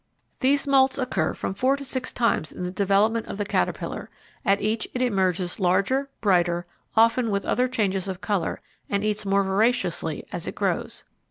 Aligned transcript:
These 0.39 0.65
moults 0.65 0.97
occur 0.97 1.35
from 1.35 1.53
four 1.53 1.77
to 1.77 1.85
six 1.85 2.11
times 2.11 2.51
in 2.51 2.63
the 2.63 2.71
development 2.71 3.27
of 3.27 3.37
the 3.37 3.45
caterpillar; 3.45 4.09
at 4.43 4.59
each 4.59 4.87
it 4.95 5.01
emerges 5.03 5.59
larger, 5.59 6.09
brighter, 6.21 6.65
often 6.97 7.29
with 7.29 7.45
other 7.45 7.67
changes 7.67 8.07
of 8.07 8.19
colour, 8.19 8.61
and 8.89 9.03
eats 9.03 9.27
more 9.27 9.43
voraciously 9.43 10.25
as 10.31 10.47
it 10.47 10.55
grows. 10.55 11.03